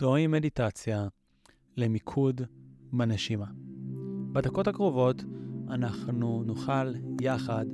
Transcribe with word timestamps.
זוהי 0.00 0.26
מדיטציה 0.26 1.08
למיקוד 1.76 2.40
בנשימה. 2.92 3.46
בדקות 4.32 4.68
הקרובות 4.68 5.22
אנחנו 5.70 6.42
נוכל 6.46 6.94
יחד 7.20 7.66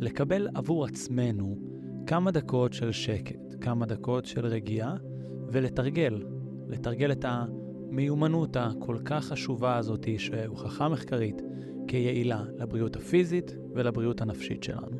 לקבל 0.00 0.48
עבור 0.54 0.84
עצמנו 0.84 1.56
כמה 2.06 2.30
דקות 2.30 2.72
של 2.72 2.92
שקט, 2.92 3.40
כמה 3.60 3.86
דקות 3.86 4.26
של 4.26 4.46
רגיעה, 4.46 4.94
ולתרגל, 5.52 6.24
לתרגל 6.68 7.12
את 7.12 7.24
המיומנות 7.28 8.56
הכל 8.56 8.98
כך 9.04 9.24
חשובה 9.24 9.76
הזאת 9.76 10.06
שהוכחה 10.18 10.88
מחקרית 10.88 11.42
כיעילה 11.88 12.44
לבריאות 12.58 12.96
הפיזית 12.96 13.56
ולבריאות 13.74 14.20
הנפשית 14.20 14.62
שלנו. 14.62 14.96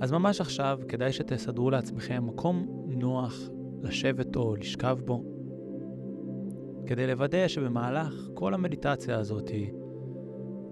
אז 0.00 0.12
ממש 0.12 0.40
עכשיו 0.40 0.78
כדאי 0.88 1.12
שתסדרו 1.12 1.70
לעצמכם 1.70 2.26
מקום 2.26 2.86
נוח 2.88 3.40
לשבת 3.82 4.36
או 4.36 4.56
לשכב 4.56 4.98
בו, 5.04 5.35
כדי 6.86 7.06
לוודא 7.06 7.48
שבמהלך 7.48 8.28
כל 8.34 8.54
המדיטציה 8.54 9.18
הזאת 9.18 9.50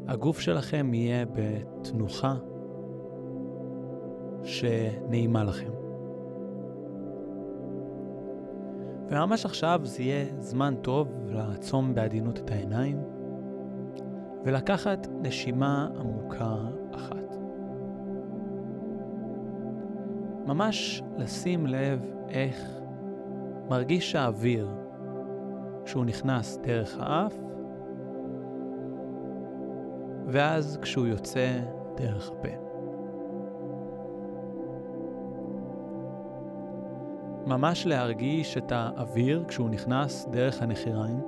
הגוף 0.07 0.41
שלכם 0.41 0.95
יהיה 0.95 1.25
בתנוחה 1.33 2.35
שנעימה 4.43 5.45
לכם. 5.45 5.71
וממש 9.11 9.45
עכשיו 9.45 9.81
זה 9.85 10.03
יהיה 10.03 10.27
זמן 10.39 10.75
טוב 10.83 11.09
לעצום 11.29 11.95
בעדינות 11.95 12.39
את 12.39 12.51
העיניים 12.51 13.03
ולקחת 14.45 15.07
נשימה 15.23 15.89
עמוקה 15.99 16.57
אחת. 16.95 17.37
ממש 20.47 21.03
לשים 21.19 21.67
לב 21.67 22.01
איך 22.29 22.71
מרגיש 23.69 24.15
האוויר 24.15 24.84
כשהוא 25.95 26.05
נכנס 26.05 26.59
דרך 26.63 26.97
האף, 27.01 27.35
ואז 30.27 30.79
כשהוא 30.83 31.07
יוצא 31.07 31.61
דרך 31.97 32.31
הפה. 32.31 32.49
ממש 37.47 37.87
להרגיש 37.87 38.57
את 38.57 38.73
האוויר 38.73 39.45
כשהוא 39.49 39.71
נכנס 39.71 40.29
דרך 40.31 40.63
הנחיריים. 40.63 41.21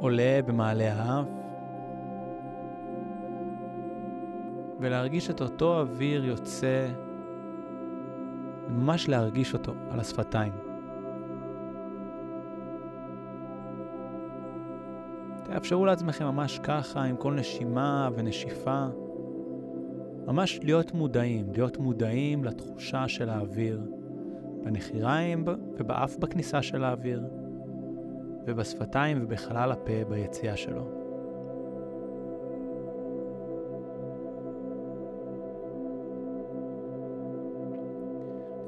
עולה 0.00 0.40
במעלה 0.46 0.92
האף, 0.92 1.28
ולהרגיש 4.80 5.30
את 5.30 5.40
אותו 5.40 5.80
אוויר 5.80 6.24
יוצא, 6.24 6.88
ממש 8.68 9.08
להרגיש 9.08 9.54
אותו 9.54 9.72
על 9.90 10.00
השפתיים. 10.00 10.52
תאפשרו 15.44 15.86
לעצמכם 15.86 16.24
ממש 16.24 16.58
ככה, 16.58 17.02
עם 17.02 17.16
כל 17.16 17.34
נשימה 17.34 18.08
ונשיפה. 18.14 18.86
ממש 20.26 20.60
להיות 20.62 20.94
מודעים, 20.94 21.52
להיות 21.52 21.78
מודעים 21.78 22.44
לתחושה 22.44 23.08
של 23.08 23.28
האוויר 23.28 23.80
בנחיריים 24.64 25.44
ובאף 25.78 26.16
בכניסה 26.16 26.62
של 26.62 26.84
האוויר, 26.84 27.22
ובשפתיים 28.46 29.18
ובחלל 29.22 29.72
הפה 29.72 30.04
ביציאה 30.08 30.56
שלו. 30.56 31.01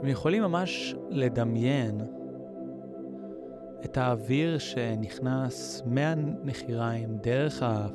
אתם 0.04 0.12
יכולים 0.12 0.42
ממש 0.42 0.94
לדמיין 1.10 2.00
את 3.84 3.96
האוויר 3.96 4.58
שנכנס 4.58 5.82
מהנחיריים 5.86 7.16
דרך 7.16 7.62
האף, 7.62 7.92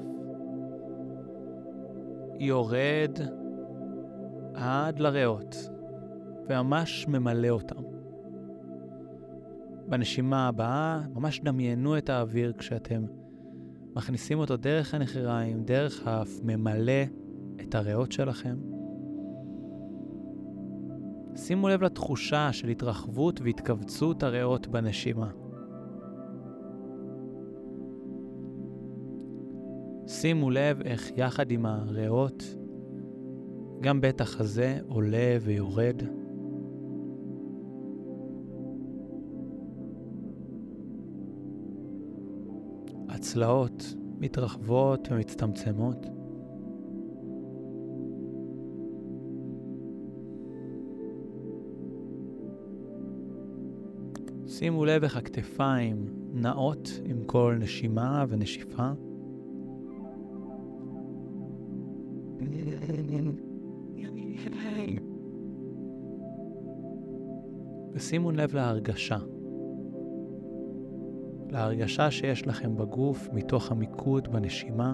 יורד 2.40 3.20
עד 4.54 5.00
לריאות, 5.00 5.56
וממש 6.50 7.08
ממלא 7.08 7.50
אותם. 7.50 7.84
בנשימה 9.88 10.48
הבאה, 10.48 11.02
ממש 11.14 11.40
דמיינו 11.40 11.98
את 11.98 12.10
האוויר 12.10 12.54
כשאתם 12.58 13.06
מכניסים 13.96 14.40
אותו 14.40 14.58
דרך 14.58 14.94
הנחיריים, 14.94 15.64
דרך 15.64 16.08
האף, 16.08 16.30
ממלא 16.44 17.04
את 17.62 17.76
הריאות 17.76 18.12
שלכם. 18.12 18.79
שימו 21.36 21.70
לב 21.70 21.84
לתחושה 21.84 22.54
של 22.54 22.68
התרחבות 22.68 23.42
והתכווצות 23.42 24.24
הריאות 24.24 24.68
בנשימה. 24.68 25.30
שימו 30.08 30.50
לב 30.50 30.82
איך 30.82 31.12
יחד 31.16 31.52
עם 31.52 31.66
הריאות 31.66 32.44
גם 33.82 34.02
בית 34.02 34.22
החזה 34.22 34.80
עולה 34.88 35.38
ויורד. 35.42 36.04
הצלעות 43.10 43.96
מתרחבות 44.20 45.08
ומצטמצמות. 45.12 46.19
שימו 54.60 54.86
לב 54.86 55.04
איך 55.04 55.18
הכתפיים 55.18 56.06
נעות 56.34 57.02
עם 57.06 57.24
כל 57.26 57.58
נשימה 57.60 58.26
ונשיפה. 58.30 58.92
ושימו 67.94 68.32
לב 68.32 68.56
להרגשה. 68.56 69.18
להרגשה 71.50 72.12
שיש 72.12 72.48
לכם 72.48 72.78
בגוף 72.78 73.30
מתוך 73.34 73.72
המיקוד 73.72 74.28
בנשימה. 74.28 74.94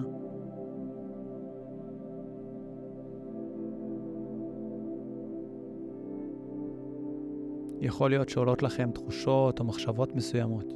יכול 7.86 8.10
להיות 8.10 8.28
שעולות 8.28 8.62
לכם 8.62 8.90
תחושות 8.90 9.60
או 9.60 9.64
מחשבות 9.64 10.14
מסוימות, 10.14 10.72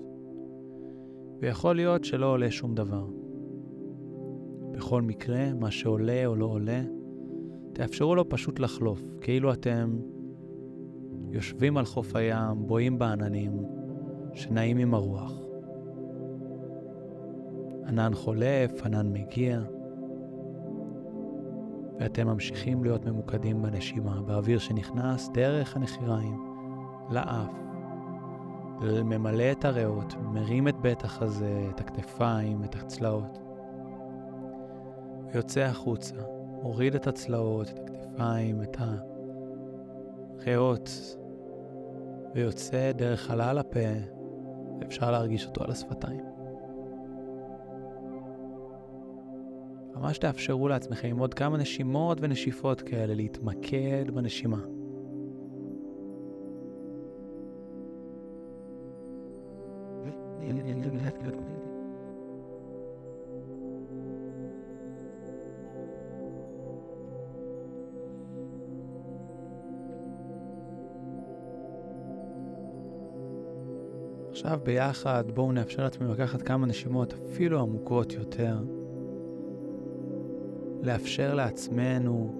ויכול 1.40 1.76
להיות 1.76 2.04
שלא 2.04 2.26
עולה 2.26 2.50
שום 2.50 2.74
דבר. 2.74 3.06
בכל 4.72 5.02
מקרה, 5.02 5.54
מה 5.54 5.70
שעולה 5.70 6.26
או 6.26 6.36
לא 6.36 6.44
עולה, 6.44 6.82
תאפשרו 7.72 8.14
לו 8.14 8.28
פשוט 8.28 8.58
לחלוף, 8.58 9.02
כאילו 9.20 9.52
אתם 9.52 9.98
יושבים 11.30 11.76
על 11.76 11.84
חוף 11.84 12.16
הים, 12.16 12.66
בואים 12.66 12.98
בעננים, 12.98 13.52
שנעים 14.34 14.78
עם 14.78 14.94
הרוח. 14.94 15.40
ענן 17.86 18.14
חולף, 18.14 18.82
ענן 18.84 19.12
מגיע, 19.12 19.62
ואתם 22.00 22.26
ממשיכים 22.26 22.84
להיות 22.84 23.06
ממוקדים 23.06 23.62
בנשימה, 23.62 24.22
באוויר 24.22 24.58
שנכנס 24.58 25.30
דרך 25.34 25.76
הנחיריים 25.76 26.49
לאף, 27.10 27.52
ממלא 28.80 29.52
את 29.52 29.64
הריאות, 29.64 30.14
מרים 30.32 30.68
את 30.68 30.76
בית 30.80 31.04
החזה, 31.04 31.66
את 31.74 31.80
הכתפיים, 31.80 32.64
את 32.64 32.74
הצלעות, 32.74 33.38
ויוצא 35.32 35.60
החוצה, 35.60 36.14
מוריד 36.62 36.94
את 36.94 37.06
הצלעות, 37.06 37.68
את 37.68 37.78
הכתפיים, 37.78 38.62
את 38.62 38.76
הריאות, 40.38 41.16
ויוצא 42.34 42.92
דרך 42.92 43.20
חלל 43.20 43.58
הפה, 43.58 43.88
ואפשר 44.80 45.10
להרגיש 45.10 45.46
אותו 45.46 45.64
על 45.64 45.70
השפתיים. 45.70 46.20
ממש 49.94 50.18
תאפשרו 50.18 50.68
לעצמכם 50.68 51.08
עם 51.08 51.18
עוד 51.18 51.34
כמה 51.34 51.56
נשימות 51.56 52.18
ונשיפות 52.20 52.80
כאלה 52.80 53.14
להתמקד 53.14 54.10
בנשימה. 54.14 54.79
עכשיו 74.30 74.58
ביחד 74.64 75.24
בואו 75.34 75.52
נאפשר 75.52 75.82
לעצמנו 75.82 76.12
לקחת 76.12 76.42
כמה 76.42 76.66
נשימות 76.66 77.12
אפילו 77.12 77.60
עמוקות 77.60 78.12
יותר. 78.12 78.58
לאפשר 80.82 81.34
לעצמנו 81.34 82.34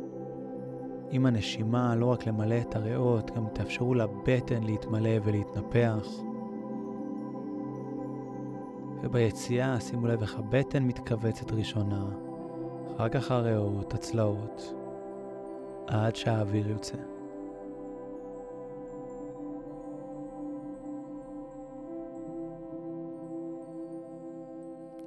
עם 1.10 1.26
הנשימה 1.26 1.96
לא 1.96 2.06
רק 2.06 2.26
למלא 2.26 2.58
את 2.60 2.76
הריאות, 2.76 3.30
גם 3.36 3.44
תאפשרו 3.54 3.94
לבטן 3.94 4.62
להתמלא 4.62 5.10
ולהתנפח. 5.24 6.29
וביציאה 9.02 9.80
שימו 9.80 10.06
לב 10.06 10.20
איך 10.22 10.38
הבטן 10.38 10.82
מתכווצת 10.82 11.52
ראשונה, 11.52 12.04
אחר 12.96 13.08
כך 13.08 13.30
הריאות, 13.30 13.94
הצלעות, 13.94 14.74
עד 15.86 16.16
שהאוויר 16.16 16.68
יוצא. 16.68 16.96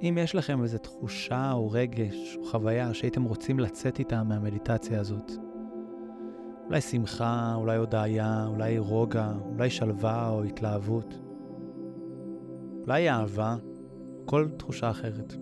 אם 0.02 0.18
יש 0.20 0.34
לכם 0.34 0.62
איזו 0.62 0.78
תחושה 0.78 1.52
או 1.52 1.70
רגש 1.70 2.36
או 2.36 2.44
חוויה 2.44 2.94
שהייתם 2.94 3.22
רוצים 3.22 3.58
לצאת 3.58 3.98
איתה 3.98 4.22
מהמדיטציה 4.22 5.00
הזאת, 5.00 5.32
אולי 6.66 6.80
שמחה, 6.80 7.54
אולי 7.54 7.76
הודיה, 7.76 8.46
אולי 8.46 8.78
רוגע, 8.78 9.32
אולי 9.44 9.70
שלווה 9.70 10.28
או 10.28 10.42
התלהבות, 10.42 11.14
אולי 12.82 13.10
אהבה, 13.10 13.56
כל 14.24 14.48
תחושה 14.56 14.90
אחרת. 14.90 15.36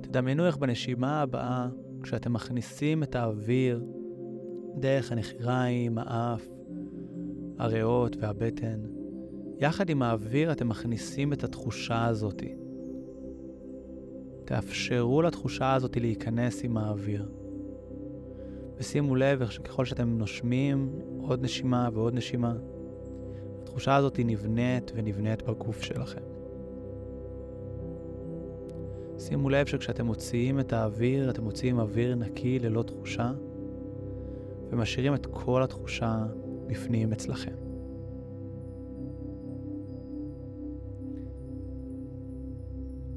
תדמיינו 0.00 0.46
איך 0.46 0.56
בנשימה 0.56 1.22
הבאה, 1.22 1.68
כשאתם 2.02 2.32
מכניסים 2.32 3.02
את 3.02 3.14
האוויר 3.14 3.84
דרך 4.76 5.12
הנחיריים, 5.12 5.98
האף, 5.98 6.48
הריאות 7.58 8.16
והבטן, 8.20 8.80
יחד 9.58 9.90
עם 9.90 10.02
האוויר 10.02 10.52
אתם 10.52 10.68
מכניסים 10.68 11.32
את 11.32 11.44
התחושה 11.44 12.06
הזאתי. 12.06 12.54
תאפשרו 14.44 15.22
לתחושה 15.22 15.74
הזאת 15.74 15.96
להיכנס 15.96 16.64
עם 16.64 16.76
האוויר. 16.76 17.28
ושימו 18.76 19.16
לב 19.16 19.42
איך 19.42 19.52
שככל 19.52 19.84
שאתם 19.84 20.18
נושמים 20.18 20.92
עוד 21.20 21.42
נשימה 21.42 21.88
ועוד 21.92 22.14
נשימה, 22.14 22.54
התחושה 23.62 23.96
הזאת 23.96 24.20
נבנית 24.24 24.92
ונבנית 24.94 25.42
בגוף 25.42 25.82
שלכם. 25.82 26.41
שימו 29.26 29.50
לב 29.50 29.66
שכשאתם 29.66 30.06
מוציאים 30.06 30.60
את 30.60 30.72
האוויר, 30.72 31.30
אתם 31.30 31.44
מוציאים 31.44 31.78
אוויר 31.78 32.14
נקי 32.14 32.58
ללא 32.58 32.82
תחושה, 32.82 33.32
ומשאירים 34.70 35.14
את 35.14 35.26
כל 35.26 35.62
התחושה 35.62 36.26
בפנים 36.66 37.12
אצלכם. 37.12 37.54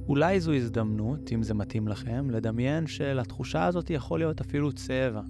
אולי 0.07 0.39
זו 0.39 0.53
הזדמנות, 0.53 1.31
אם 1.33 1.43
זה 1.43 1.53
מתאים 1.53 1.87
לכם, 1.87 2.29
לדמיין 2.29 2.87
שלתחושה 2.87 3.65
הזאת 3.65 3.89
יכול 3.89 4.19
להיות 4.19 4.41
אפילו 4.41 4.71
צבע. 4.71 5.21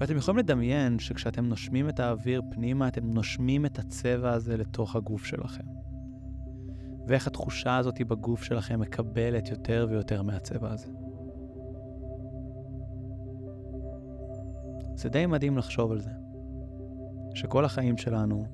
ואתם 0.00 0.16
יכולים 0.16 0.38
לדמיין 0.38 0.98
שכשאתם 0.98 1.44
נושמים 1.44 1.88
את 1.88 2.00
האוויר 2.00 2.42
פנימה, 2.50 2.88
אתם 2.88 3.10
נושמים 3.10 3.66
את 3.66 3.78
הצבע 3.78 4.32
הזה 4.32 4.56
לתוך 4.56 4.96
הגוף 4.96 5.24
שלכם. 5.24 5.87
ואיך 7.08 7.26
התחושה 7.26 7.76
הזאת 7.76 8.00
בגוף 8.02 8.42
שלכם 8.42 8.80
מקבלת 8.80 9.48
יותר 9.48 9.86
ויותר 9.90 10.22
מהצבע 10.22 10.72
הזה. 10.72 10.88
זה 14.94 15.08
די 15.08 15.26
מדהים 15.26 15.58
לחשוב 15.58 15.92
על 15.92 16.00
זה. 16.00 16.10
שכל 17.34 17.64
החיים 17.64 17.96
שלנו 17.96 18.46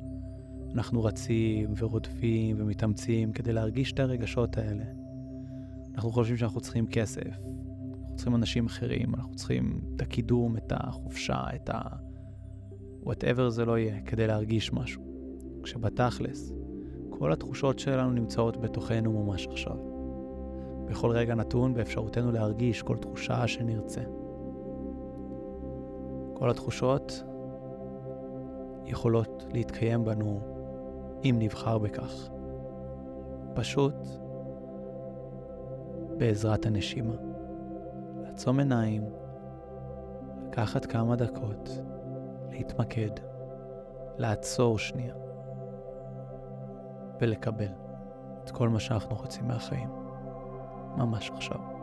אנחנו 0.75 1.05
רצים 1.05 1.75
ורודפים 1.77 2.57
ומתאמצים 2.59 3.33
כדי 3.33 3.53
להרגיש 3.53 3.93
את 3.93 4.01
הרגשות 4.01 4.59
האלה. 4.59 4.85
אנחנו 5.95 6.11
חושבים 6.11 6.37
שאנחנו 6.37 6.61
צריכים 6.61 6.87
כסף, 6.87 7.39
אנחנו 8.01 8.17
צריכים 8.17 8.35
אנשים 8.35 8.67
אחרים, 8.67 9.15
אנחנו 9.15 9.35
צריכים 9.35 9.81
את 9.97 10.03
הקידום, 10.03 10.57
את 10.57 10.73
החופשה, 10.77 11.41
את 11.55 11.71
ה... 11.71 11.81
whatever 13.05 13.49
זה 13.49 13.65
לא 13.65 13.79
יהיה, 13.79 14.01
כדי 14.01 14.27
להרגיש 14.27 14.73
משהו. 14.73 15.03
כשבתכלס, 15.63 16.53
כל 17.19 17.33
התחושות 17.33 17.79
שלנו 17.79 18.11
נמצאות 18.11 18.57
בתוכנו 18.57 19.13
ממש 19.13 19.47
עכשיו. 19.47 19.77
בכל 20.85 21.11
רגע 21.11 21.35
נתון 21.35 21.75
באפשרותנו 21.75 22.33
להרגיש 22.33 22.83
כל 22.83 22.97
תחושה 22.97 23.47
שנרצה. 23.47 24.01
כל 26.35 26.51
התחושות 26.51 27.23
יכולות 28.85 29.45
להתקיים 29.53 30.05
בנו 30.05 30.41
אם 31.25 31.37
נבחר 31.39 31.79
בכך. 31.79 32.29
פשוט 33.55 33.95
בעזרת 36.19 36.67
הנשימה. 36.67 37.15
לעצום 38.23 38.59
עיניים, 38.59 39.05
לקחת 40.49 40.87
כמה 40.87 41.17
דקות, 41.17 41.69
להתמקד, 42.51 43.11
לעצור 44.19 44.79
שנייה 44.79 45.15
ולקבל 47.21 47.73
את 48.45 48.51
כל 48.51 48.69
מה 48.69 48.81
שאנחנו 48.81 49.17
רוצים 49.17 49.49
מהחיים, 49.49 49.89
ממש 50.97 51.31
עכשיו. 51.31 51.74